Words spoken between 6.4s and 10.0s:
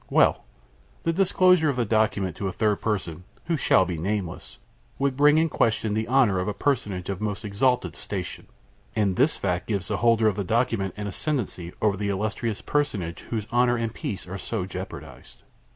a personage of the most exalted station, and this fact gives the